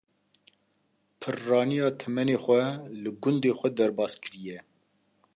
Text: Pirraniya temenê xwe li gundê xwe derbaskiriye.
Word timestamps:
Pirraniya 1.19 1.87
temenê 1.99 2.37
xwe 2.43 2.63
li 3.01 3.11
gundê 3.21 3.51
xwe 3.57 3.69
derbaskiriye. 3.77 4.57